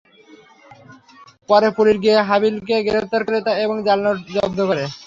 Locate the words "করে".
3.27-3.39, 4.69-4.83